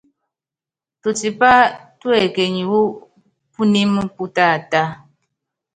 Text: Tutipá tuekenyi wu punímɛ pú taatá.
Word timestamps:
Tutipá 1.01 1.51
tuekenyi 1.99 2.63
wu 2.71 2.81
punímɛ 3.53 4.01
pú 4.15 4.23
taatá. 4.35 4.81